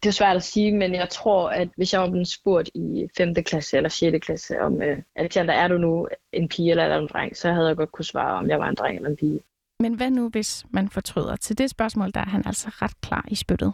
Det 0.03 0.05
er 0.05 0.13
svært 0.13 0.35
at 0.35 0.43
sige, 0.43 0.77
men 0.77 0.95
jeg 0.95 1.09
tror, 1.09 1.49
at 1.49 1.69
hvis 1.77 1.93
jeg 1.93 2.01
var 2.01 2.09
blevet 2.09 2.27
spurgt 2.27 2.69
i 2.75 3.07
5. 3.17 3.33
klasse 3.33 3.77
eller 3.77 3.89
6. 3.89 4.25
klasse 4.25 4.61
om, 4.61 4.73
uh, 4.73 4.97
Alexander, 5.15 5.53
er 5.53 5.67
du 5.67 5.77
nu 5.77 6.07
en 6.33 6.47
pige 6.47 6.71
eller 6.71 6.83
er 6.83 6.97
du 6.97 7.03
en 7.03 7.09
dreng, 7.13 7.37
så 7.37 7.51
havde 7.51 7.67
jeg 7.67 7.77
godt 7.77 7.91
kunne 7.91 8.05
svare, 8.05 8.37
om 8.39 8.49
jeg 8.49 8.59
var 8.59 8.69
en 8.69 8.75
dreng 8.75 8.95
eller 8.95 9.09
en 9.09 9.15
pige. 9.15 9.39
Men 9.79 9.93
hvad 9.93 10.11
nu, 10.11 10.29
hvis 10.29 10.65
man 10.69 10.89
fortryder? 10.89 11.35
Til 11.35 11.57
det 11.57 11.69
spørgsmål, 11.69 12.11
der 12.13 12.19
er 12.21 12.29
han 12.29 12.43
altså 12.45 12.69
ret 12.69 13.01
klar 13.01 13.25
i 13.27 13.35
spyttet 13.35 13.73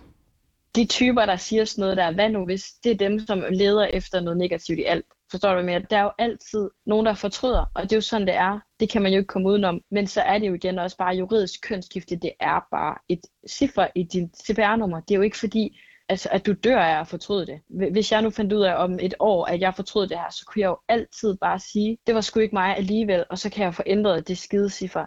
de 0.78 0.86
typer, 0.86 1.26
der 1.26 1.36
siger 1.36 1.66
sådan 1.66 1.82
noget 1.82 1.98
der, 1.98 2.12
hvad 2.12 2.30
nu 2.30 2.46
hvis 2.46 2.72
det 2.84 2.92
er 2.92 2.96
dem, 2.96 3.20
som 3.20 3.44
leder 3.52 3.86
efter 3.86 4.20
noget 4.20 4.38
negativt 4.38 4.80
i 4.80 4.84
alt. 4.84 5.06
Forstår 5.32 5.56
du 5.56 5.62
mere? 5.62 5.80
Der 5.90 5.98
er 5.98 6.04
jo 6.04 6.12
altid 6.18 6.70
nogen, 6.86 7.06
der 7.06 7.14
fortryder, 7.14 7.72
og 7.76 7.84
det 7.84 7.92
er 7.92 7.98
jo 7.98 8.02
sådan, 8.02 8.28
det 8.28 8.36
er. 8.36 8.60
Det 8.80 8.90
kan 8.90 9.02
man 9.02 9.12
jo 9.12 9.18
ikke 9.18 9.28
komme 9.28 9.50
udenom. 9.50 9.82
Men 9.92 10.08
så 10.08 10.22
er 10.22 10.38
det 10.38 10.48
jo 10.48 10.54
igen 10.54 10.80
også 10.80 10.98
bare 10.98 11.16
juridisk 11.16 11.62
kønsskifte. 11.62 12.16
Det 12.16 12.32
er 12.40 12.60
bare 12.72 12.96
et 13.10 13.20
ciffer 13.50 13.88
i 13.96 14.04
dit 14.04 14.30
CPR-nummer. 14.46 15.00
Det 15.00 15.12
er 15.12 15.16
jo 15.16 15.22
ikke 15.22 15.38
fordi, 15.38 15.80
altså, 16.10 16.30
at 16.32 16.46
du 16.46 16.54
dør 16.54 16.80
af 16.80 17.00
at 17.00 17.08
fortryde 17.08 17.46
det. 17.46 17.60
Hvis 17.92 18.12
jeg 18.12 18.22
nu 18.22 18.30
fandt 18.30 18.54
ud 18.54 18.62
af 18.62 18.84
om 18.84 19.00
et 19.02 19.14
år, 19.20 19.46
at 19.46 19.62
jeg 19.62 19.76
fortrød 19.76 20.08
det 20.08 20.18
her, 20.18 20.30
så 20.30 20.46
kunne 20.48 20.62
jeg 20.62 20.68
jo 20.68 20.78
altid 20.88 21.38
bare 21.38 21.60
sige, 21.60 21.98
det 22.08 22.16
var 22.16 22.22
sgu 22.22 22.40
ikke 22.40 22.56
mig 22.56 22.78
alligevel, 22.78 23.26
og 23.30 23.38
så 23.38 23.50
kan 23.50 23.64
jeg 23.64 23.76
få 23.76 23.84
ændret 23.86 24.28
det 24.28 24.38
skideciffer. 24.38 25.06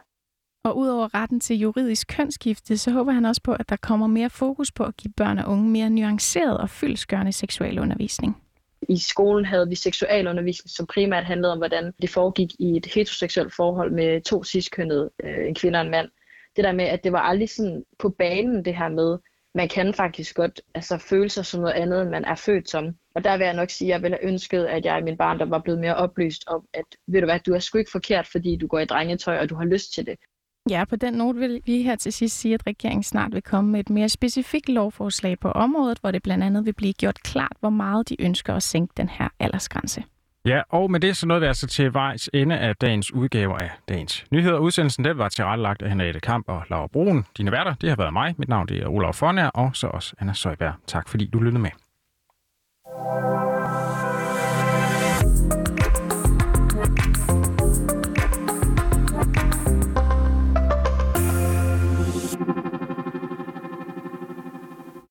Og 0.65 0.77
udover 0.77 1.15
retten 1.15 1.41
til 1.41 1.57
juridisk 1.57 2.09
kønsskifte, 2.09 2.79
så 2.79 2.91
håber 2.91 3.13
han 3.13 3.25
også 3.25 3.41
på, 3.45 3.53
at 3.53 3.69
der 3.69 3.77
kommer 3.77 4.07
mere 4.07 4.31
fokus 4.31 4.73
på 4.73 4.85
at 4.85 4.97
give 4.97 5.13
børn 5.17 5.39
og 5.39 5.53
unge 5.53 5.71
mere 5.71 5.91
nuanceret 5.91 6.59
og 6.59 6.71
fyldskørende 6.71 7.33
seksualundervisning. 7.33 8.43
I 8.89 8.99
skolen 8.99 9.45
havde 9.45 9.69
vi 9.69 9.75
seksualundervisning, 9.75 10.71
som 10.71 10.87
primært 10.87 11.25
handlede 11.25 11.53
om, 11.53 11.59
hvordan 11.59 11.93
det 12.03 12.11
foregik 12.11 12.51
i 12.59 12.77
et 12.77 12.87
heteroseksuelt 12.87 13.55
forhold 13.55 13.93
med 13.93 14.21
to 14.21 14.45
ciskønnede, 14.45 15.11
øh, 15.25 15.49
en 15.49 15.55
kvinde 15.55 15.79
og 15.79 15.85
en 15.85 15.91
mand. 15.91 16.09
Det 16.57 16.65
der 16.65 16.73
med, 16.73 16.85
at 16.85 17.05
det 17.05 17.13
var 17.13 17.21
aldrig 17.21 17.51
sådan 17.51 17.85
på 17.99 18.09
banen, 18.09 18.65
det 18.65 18.77
her 18.77 18.89
med, 18.89 19.19
man 19.55 19.69
kan 19.69 19.95
faktisk 19.95 20.37
godt 20.37 20.61
altså, 20.75 20.99
føle 20.99 21.29
sig 21.29 21.47
som 21.47 21.61
noget 21.61 21.75
andet, 21.75 22.03
end 22.03 22.11
man 22.11 22.25
er 22.25 22.35
født 22.35 22.71
som. 22.71 22.95
Og 23.15 23.25
der 23.25 23.37
vil 23.37 23.45
jeg 23.45 23.55
nok 23.55 23.71
sige, 23.71 23.89
at 23.89 23.93
jeg 23.93 24.03
ville 24.03 24.19
have 24.21 24.33
ønsket, 24.33 24.65
at 24.67 24.85
jeg 24.85 24.99
i 24.99 25.03
min 25.03 25.17
barn 25.17 25.39
der 25.39 25.47
var 25.47 25.59
blevet 25.59 25.81
mere 25.81 25.95
oplyst 25.95 26.45
om, 26.47 26.67
at 26.75 26.85
ved 27.07 27.21
du 27.21 27.27
hvad, 27.27 27.41
du 27.41 27.55
er 27.55 27.59
sgu 27.59 27.79
ikke 27.79 27.91
forkert, 27.91 28.27
fordi 28.27 28.57
du 28.57 28.67
går 28.67 28.79
i 28.79 28.85
drengetøj, 28.85 29.39
og 29.39 29.51
du 29.51 29.55
har 29.55 29.65
lyst 29.65 29.95
til 29.95 30.07
det. 30.07 30.19
Ja, 30.69 30.85
på 30.85 30.97
den 30.97 31.15
note 31.15 31.39
vil 31.39 31.61
vi 31.67 31.83
her 31.83 31.97
til 31.97 32.13
sidst 32.13 32.41
sige, 32.41 32.55
at 32.55 32.67
regeringen 32.67 33.03
snart 33.03 33.33
vil 33.35 33.43
komme 33.43 33.71
med 33.71 33.81
et 33.81 33.91
mere 33.91 34.09
specifikt 34.09 34.69
lovforslag 34.69 35.39
på 35.39 35.51
området, 35.51 35.99
hvor 35.99 36.11
det 36.11 36.23
blandt 36.23 36.45
andet 36.45 36.67
vil 36.67 36.73
blive 36.73 36.93
gjort 36.93 37.23
klart, 37.23 37.57
hvor 37.61 37.71
meget 37.71 38.09
de 38.09 38.23
ønsker 38.23 38.55
at 38.55 38.63
sænke 38.63 38.93
den 38.97 39.09
her 39.09 39.29
aldersgrænse. 39.39 40.05
Ja, 40.45 40.63
og 40.69 40.91
med 40.91 41.01
det 41.01 41.17
så 41.17 41.27
nåede 41.27 41.41
vi 41.41 41.47
altså 41.47 41.67
til 41.67 41.95
vejs 41.95 42.31
ende 42.35 42.59
af 42.59 42.77
dagens 42.77 43.13
udgave 43.13 43.63
af 43.63 43.71
dagens 43.89 44.25
nyheder. 44.31 44.59
Udsendelsen 44.59 45.05
den 45.05 45.19
var 45.19 45.29
tilrettelagt 45.29 45.83
af 45.83 45.89
Henriette 45.89 46.21
Kamp 46.21 46.49
og 46.49 46.63
Laura 46.71 46.87
Broen. 46.87 47.27
Dine 47.37 47.53
værter, 47.53 47.75
det 47.75 47.89
har 47.89 47.97
været 47.97 48.13
mig. 48.13 48.35
Mit 48.39 48.49
navn 48.49 48.69
det 48.69 48.83
er 48.83 48.89
Olaf 48.89 49.15
Fornær, 49.15 49.47
og 49.47 49.77
så 49.77 49.87
også 49.87 50.15
Anna 50.19 50.33
Søjberg. 50.33 50.75
Tak 50.87 51.09
fordi 51.09 51.27
du 51.27 51.41
lyttede 51.41 51.63
med. 51.63 51.71